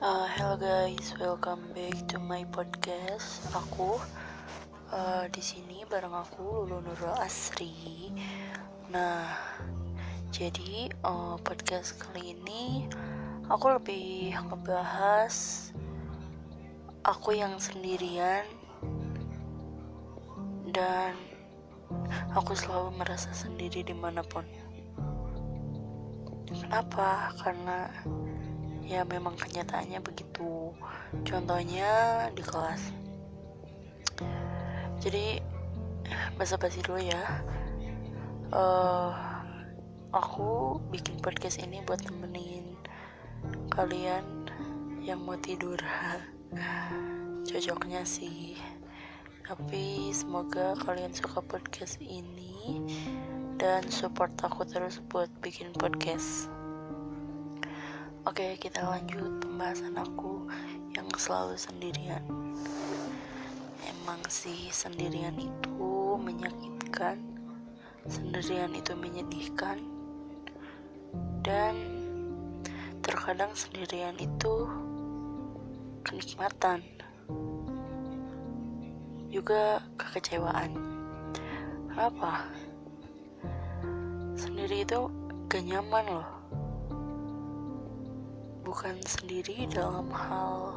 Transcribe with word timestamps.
Uh, 0.00 0.24
hello 0.32 0.56
guys, 0.56 1.12
welcome 1.20 1.60
back 1.76 1.92
to 2.08 2.16
my 2.16 2.40
podcast. 2.56 3.44
Aku 3.52 4.00
uh, 4.96 5.28
di 5.28 5.44
sini 5.44 5.84
bareng 5.84 6.16
aku 6.16 6.64
Lulu 6.64 6.80
Nurul 6.80 7.12
Asri. 7.20 8.08
Nah, 8.88 9.28
jadi 10.32 10.88
uh, 11.04 11.36
podcast 11.44 12.00
kali 12.00 12.32
ini 12.32 12.88
aku 13.52 13.76
lebih 13.76 14.32
ngebahas 14.48 15.68
aku 17.04 17.36
yang 17.36 17.60
sendirian 17.60 18.48
dan 20.72 21.12
aku 22.32 22.56
selalu 22.56 23.04
merasa 23.04 23.36
sendiri 23.36 23.84
di 23.84 23.92
mana 23.92 24.24
pun. 24.24 24.48
Kenapa? 26.48 27.36
Karena 27.36 27.92
ya 28.90 29.06
memang 29.06 29.38
kenyataannya 29.38 30.02
begitu. 30.02 30.74
Contohnya 31.22 32.26
di 32.34 32.42
kelas. 32.42 32.90
Jadi 34.98 35.38
basa-basi 36.34 36.82
dulu 36.82 36.98
ya. 36.98 37.22
Uh, 38.50 39.14
aku 40.10 40.82
bikin 40.90 41.22
podcast 41.22 41.62
ini 41.62 41.86
buat 41.86 42.02
temenin 42.02 42.74
kalian 43.70 44.50
yang 45.06 45.22
mau 45.22 45.38
tidur. 45.38 45.78
Cocoknya 47.48 48.02
sih. 48.02 48.58
Tapi 49.46 50.10
semoga 50.10 50.74
kalian 50.82 51.14
suka 51.14 51.38
podcast 51.42 52.02
ini 52.02 52.82
dan 53.58 53.86
support 53.86 54.34
aku 54.42 54.66
terus 54.66 54.98
buat 55.10 55.30
bikin 55.42 55.74
podcast 55.74 56.50
Oke, 58.28 58.60
kita 58.60 58.84
lanjut 58.84 59.40
pembahasan 59.40 59.96
aku 59.96 60.44
yang 60.92 61.08
selalu 61.16 61.56
sendirian. 61.56 62.20
Emang 63.80 64.20
sih 64.28 64.68
sendirian 64.68 65.32
itu 65.40 66.20
menyakitkan, 66.20 67.16
sendirian 68.04 68.76
itu 68.76 68.92
menyedihkan, 68.92 69.80
dan 71.40 71.72
terkadang 73.00 73.56
sendirian 73.56 74.12
itu 74.20 74.68
kenikmatan, 76.04 76.84
juga 79.32 79.80
kekecewaan. 79.96 80.76
Kenapa? 81.88 82.52
Sendiri 84.36 84.84
itu 84.84 85.08
gak 85.48 85.64
nyaman 85.64 86.20
loh 86.20 86.39
bukan 88.60 89.00
sendiri 89.04 89.66
dalam 89.72 90.08
hal 90.12 90.76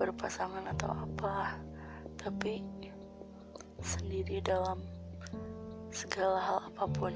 berpasangan 0.00 0.66
atau 0.74 0.90
apa 0.90 1.60
tapi 2.18 2.64
sendiri 3.84 4.40
dalam 4.40 4.80
segala 5.94 6.40
hal 6.40 6.58
apa 6.72 6.84
pun. 6.90 7.14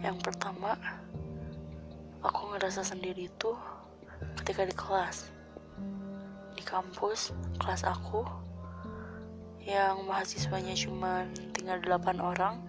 Yang 0.00 0.18
pertama 0.20 0.76
aku 2.24 2.56
ngerasa 2.56 2.80
sendiri 2.80 3.28
itu 3.28 3.52
ketika 4.40 4.64
di 4.64 4.72
kelas 4.72 5.28
di 6.56 6.62
kampus 6.64 7.36
kelas 7.60 7.84
aku 7.84 8.24
yang 9.64 10.04
mahasiswanya 10.08 10.76
cuma 10.76 11.24
tinggal 11.56 11.80
8 11.80 12.20
orang 12.20 12.60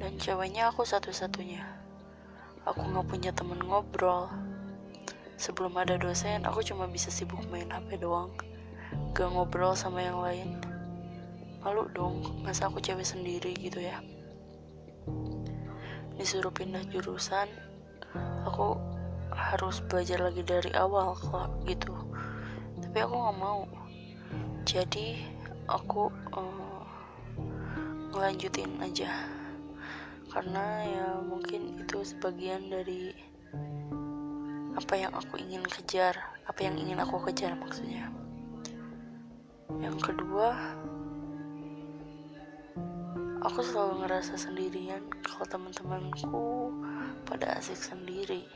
dan 0.00 0.16
ceweknya 0.20 0.68
aku 0.72 0.84
satu-satunya 0.84 1.64
aku 2.66 2.80
nggak 2.82 3.06
punya 3.06 3.30
temen 3.30 3.60
ngobrol. 3.62 4.32
Sebelum 5.38 5.78
ada 5.78 5.94
dosen 5.94 6.42
aku 6.42 6.66
cuma 6.66 6.90
bisa 6.90 7.14
sibuk 7.14 7.38
main 7.46 7.70
hp 7.70 7.94
doang. 8.02 8.34
Gak 9.14 9.30
ngobrol 9.30 9.78
sama 9.78 10.02
yang 10.02 10.18
lain. 10.18 10.58
Malu 11.62 11.86
dong 11.94 12.42
masa 12.42 12.66
aku 12.66 12.82
cewek 12.82 13.06
sendiri 13.06 13.54
gitu 13.54 13.78
ya? 13.78 14.02
Disuruh 16.18 16.50
pindah 16.50 16.82
jurusan 16.90 17.46
aku 18.42 18.74
harus 19.30 19.78
belajar 19.86 20.18
lagi 20.18 20.42
dari 20.42 20.74
awal 20.74 21.14
kok 21.14 21.54
gitu. 21.70 21.94
Tapi 22.82 22.98
aku 22.98 23.14
nggak 23.14 23.38
mau. 23.38 23.62
Jadi 24.66 25.22
aku 25.70 26.10
uh, 26.34 26.82
ngelanjutin 28.10 28.80
aja 28.82 29.37
karena 30.38 30.86
ya 30.86 31.08
mungkin 31.18 31.82
itu 31.82 31.98
sebagian 32.06 32.70
dari 32.70 33.10
apa 34.78 34.94
yang 34.94 35.10
aku 35.10 35.34
ingin 35.34 35.66
kejar 35.66 36.14
apa 36.46 36.62
yang 36.62 36.78
ingin 36.78 37.02
aku 37.02 37.18
kejar 37.26 37.58
maksudnya. 37.58 38.06
Yang 39.82 39.98
kedua 39.98 40.54
aku 43.42 43.66
selalu 43.66 44.06
ngerasa 44.06 44.38
sendirian 44.38 45.02
kalau 45.26 45.42
teman-temanku 45.50 46.70
pada 47.26 47.58
asik 47.58 47.74
sendiri 47.74 48.46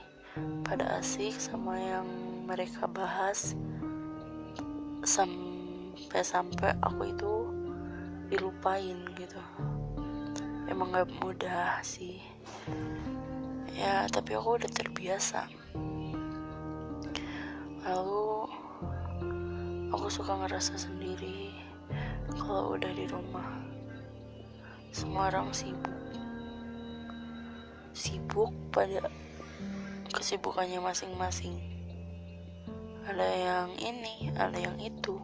pada 0.62 1.02
asik 1.02 1.34
sama 1.34 1.82
yang 1.82 2.06
mereka 2.46 2.86
bahas. 2.86 3.58
Sampai-sampai 5.02 6.78
aku 6.78 7.10
itu 7.10 7.34
dilupain 8.30 9.02
gitu 9.18 9.42
emang 10.72 10.88
gak 10.96 11.12
mudah 11.20 11.84
sih. 11.84 12.16
Ya 13.76 14.08
tapi 14.08 14.32
aku 14.32 14.56
udah 14.56 14.72
terbiasa. 14.72 15.44
Lalu 17.84 18.48
aku 19.92 20.08
suka 20.08 20.32
ngerasa 20.32 20.80
sendiri 20.80 21.52
kalau 22.40 22.80
udah 22.80 22.88
di 22.88 23.04
rumah. 23.04 23.60
Semua 24.96 25.28
orang 25.28 25.52
sibuk. 25.52 26.00
Sibuk 27.92 28.52
pada 28.72 29.12
kesibukannya 30.08 30.80
masing-masing. 30.80 31.60
Ada 33.04 33.28
yang 33.28 33.70
ini 33.76 34.32
ada 34.40 34.56
yang 34.56 34.80
itu. 34.80 35.20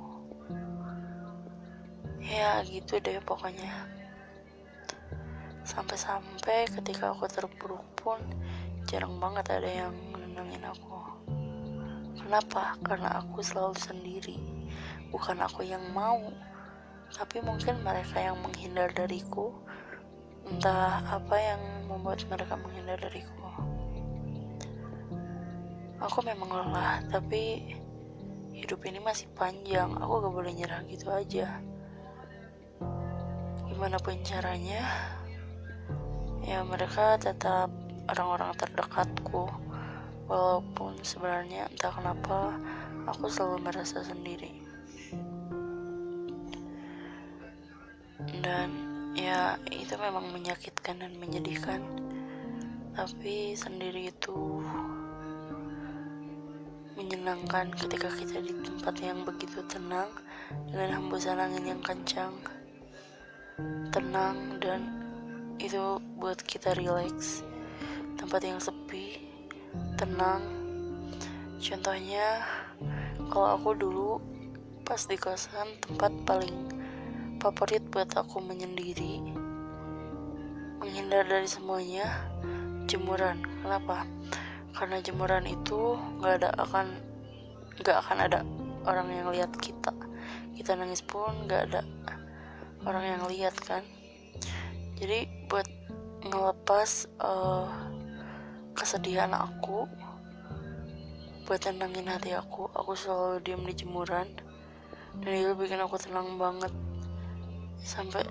Ya 2.21 2.61
gitu 2.69 3.01
deh 3.01 3.17
pokoknya 3.25 3.89
sampai-sampai 5.69 6.65
ketika 6.73 7.13
aku 7.13 7.29
terpuruk 7.29 7.85
pun 8.01 8.17
jarang 8.89 9.21
banget 9.21 9.53
ada 9.53 9.69
yang 9.69 9.93
nenangin 10.17 10.65
aku. 10.65 10.97
Kenapa? 12.17 12.81
Karena 12.81 13.21
aku 13.21 13.45
selalu 13.45 13.77
sendiri. 13.77 14.41
Bukan 15.13 15.37
aku 15.45 15.69
yang 15.69 15.85
mau 15.93 16.33
tapi 17.09 17.41
mungkin 17.45 17.85
mereka 17.85 18.17
yang 18.17 18.41
menghindar 18.41 18.89
dariku. 18.97 19.53
Entah 20.49 21.05
apa 21.05 21.37
yang 21.37 21.61
membuat 21.85 22.25
mereka 22.33 22.57
menghindar 22.57 22.97
dariku. 22.97 23.37
Aku 26.01 26.25
memang 26.25 26.49
lelah 26.49 27.05
tapi 27.13 27.77
hidup 28.57 28.81
ini 28.89 29.05
masih 29.05 29.29
panjang. 29.37 29.93
Aku 30.01 30.25
gak 30.25 30.33
boleh 30.33 30.53
nyerah 30.57 30.81
gitu 30.89 31.13
aja. 31.13 31.61
Gimana 33.69 34.01
pun 34.01 34.17
caranya 34.25 35.18
ya 36.45 36.63
mereka 36.63 37.19
tetap 37.19 37.71
orang-orang 38.11 38.55
terdekatku. 38.59 39.47
Walaupun 40.29 41.01
sebenarnya 41.01 41.73
entah 41.73 41.89
kenapa 41.89 42.53
aku 43.09 43.33
selalu 43.33 43.65
merasa 43.65 44.05
sendiri. 44.05 44.53
Dan 48.45 48.69
ya 49.17 49.57
itu 49.73 49.97
memang 49.97 50.29
menyakitkan 50.29 51.01
dan 51.01 51.17
menyedihkan. 51.17 51.81
Tapi 52.93 53.57
sendiri 53.57 54.13
itu 54.13 54.61
menyenangkan 56.99 57.71
ketika 57.79 58.11
kita 58.11 58.43
di 58.43 58.53
tempat 58.59 58.95
yang 58.99 59.23
begitu 59.23 59.63
tenang 59.71 60.11
dengan 60.67 60.99
hembusan 60.99 61.39
angin 61.39 61.79
yang 61.79 61.83
kencang 61.87 62.35
tenang 63.95 64.59
dan 64.59 64.98
itu 65.59 65.99
buat 66.15 66.39
kita 66.39 66.79
relax 66.79 67.43
tempat 68.15 68.47
yang 68.47 68.63
sepi 68.63 69.19
tenang. 69.99 70.43
Contohnya 71.59 72.47
kalau 73.27 73.59
aku 73.59 73.71
dulu 73.75 74.11
pas 74.87 75.03
di 75.03 75.19
kosan 75.19 75.83
tempat 75.83 76.15
paling 76.23 76.55
favorit 77.43 77.83
buat 77.91 78.07
aku 78.15 78.39
menyendiri. 78.39 79.35
Menghindar 80.79 81.27
dari 81.27 81.51
semuanya 81.51 82.07
jemuran. 82.87 83.43
Kenapa? 83.59 84.07
Karena 84.71 85.03
jemuran 85.03 85.43
itu 85.43 85.99
nggak 86.23 86.35
ada 86.39 86.51
akan 86.55 86.87
nggak 87.83 87.97
akan 88.07 88.19
ada 88.31 88.41
orang 88.87 89.11
yang 89.11 89.29
lihat 89.35 89.51
kita. 89.59 89.91
Kita 90.55 90.79
nangis 90.79 91.03
pun 91.03 91.51
nggak 91.51 91.63
ada 91.75 91.83
orang 92.87 93.19
yang 93.19 93.23
lihat 93.27 93.59
kan 93.59 93.98
jadi 94.99 95.31
buat 95.47 95.67
ngelepas 96.27 97.07
uh, 97.23 97.71
kesedihan 98.75 99.31
aku 99.31 99.87
buat 101.47 101.63
tenangin 101.63 102.11
hati 102.11 102.35
aku 102.35 102.69
aku 102.75 102.93
selalu 102.99 103.41
diam 103.47 103.63
di 103.63 103.73
jemuran. 103.73 104.29
Dan 105.23 105.33
itu 105.39 105.55
bikin 105.55 105.81
aku 105.81 105.97
tenang 105.97 106.37
banget. 106.37 106.75
Sampai 107.79 108.27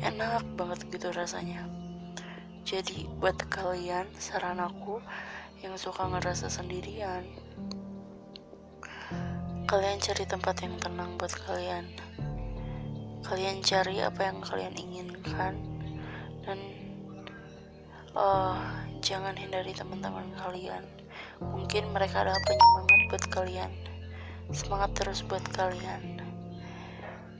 enak 0.00 0.42
banget 0.56 0.80
gitu 0.88 1.12
rasanya. 1.12 1.68
Jadi 2.64 3.04
buat 3.20 3.36
kalian 3.52 4.08
saran 4.16 4.58
aku 4.58 4.98
yang 5.62 5.78
suka 5.78 6.08
ngerasa 6.08 6.50
sendirian 6.50 7.22
kalian 9.72 10.04
cari 10.04 10.28
tempat 10.28 10.58
yang 10.60 10.76
tenang 10.76 11.16
buat 11.16 11.32
kalian 11.48 11.88
kalian 13.22 13.62
cari 13.62 14.02
apa 14.02 14.20
yang 14.28 14.38
kalian 14.42 14.74
inginkan. 14.76 15.54
Dan 16.42 16.58
uh, 18.18 18.58
jangan 18.98 19.34
hindari 19.38 19.72
teman-teman 19.74 20.26
kalian. 20.38 20.82
Mungkin 21.42 21.90
mereka 21.94 22.26
ada 22.26 22.34
penyemangat 22.46 23.00
buat 23.10 23.24
kalian. 23.30 23.72
Semangat 24.52 24.90
terus 24.98 25.22
buat 25.24 25.42
kalian. 25.54 26.20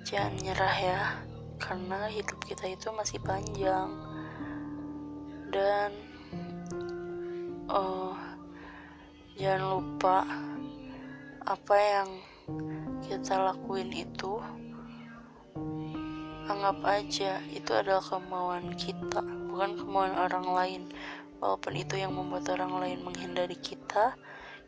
Jangan 0.03 0.35
nyerah 0.43 0.77
ya 0.79 1.01
karena 1.63 2.11
hidup 2.11 2.39
kita 2.47 2.67
itu 2.71 2.91
masih 2.95 3.19
panjang. 3.23 3.91
Dan 5.53 5.91
oh 7.69 8.17
jangan 9.37 9.63
lupa 9.79 10.27
apa 11.43 11.77
yang 11.77 12.09
kita 13.03 13.35
lakuin 13.35 13.91
itu 13.91 14.39
anggap 16.53 16.79
aja 16.85 17.41
itu 17.49 17.73
adalah 17.73 18.05
kemauan 18.05 18.77
kita 18.77 19.25
bukan 19.49 19.81
kemauan 19.81 20.15
orang 20.17 20.47
lain. 20.53 20.83
Walaupun 21.41 21.75
itu 21.75 21.99
yang 21.99 22.15
membuat 22.15 22.47
orang 22.53 22.79
lain 22.79 22.99
menghindari 23.03 23.59
kita 23.59 24.15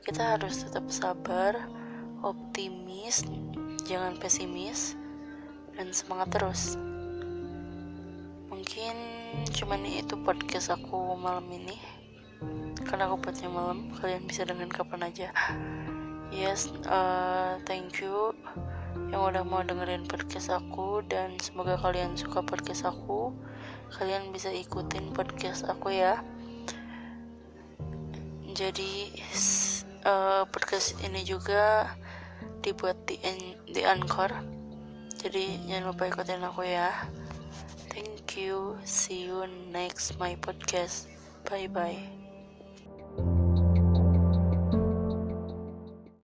kita 0.05 0.37
harus 0.37 0.69
tetap 0.69 0.85
sabar 0.93 1.57
optimis 2.21 3.25
jangan 3.89 4.17
pesimis 4.21 4.97
dan 5.77 5.93
semangat 5.93 6.33
terus. 6.41 6.77
Mungkin 8.49 8.97
cuman 9.53 9.85
itu 9.85 10.17
podcast 10.25 10.73
aku 10.73 11.17
malam 11.21 11.45
ini. 11.53 11.77
Karena 12.85 13.09
aku 13.09 13.29
buatnya 13.29 13.49
malam 13.49 13.93
kalian 13.97 14.29
bisa 14.29 14.45
dengan 14.45 14.69
kapan 14.69 15.09
aja. 15.09 15.33
Yes 16.35 16.69
uh, 16.91 17.63
thank 17.65 18.03
you 18.03 18.35
yang 19.11 19.23
udah 19.31 19.45
mau 19.47 19.63
dengerin 19.63 20.07
podcast 20.07 20.51
aku 20.51 21.03
dan 21.07 21.39
semoga 21.39 21.79
kalian 21.79 22.19
suka 22.19 22.43
podcast 22.43 22.87
aku 22.87 23.31
kalian 23.95 24.35
bisa 24.35 24.51
ikutin 24.51 25.15
podcast 25.15 25.63
aku 25.71 25.95
ya. 25.95 26.19
Jadi 28.55 29.11
uh, 30.07 30.47
podcast 30.51 30.99
ini 31.03 31.23
juga 31.27 31.95
dibuat 32.63 32.99
di 33.07 33.19
di 33.71 33.83
Anchor. 33.83 34.31
Jadi 35.19 35.67
jangan 35.71 35.95
lupa 35.95 36.11
ikutin 36.11 36.43
aku 36.43 36.63
ya. 36.67 36.91
Thank 37.91 38.39
you. 38.39 38.79
See 38.83 39.31
you 39.31 39.47
next 39.71 40.19
my 40.19 40.35
podcast. 40.43 41.07
Bye 41.47 41.71
bye 41.71 42.24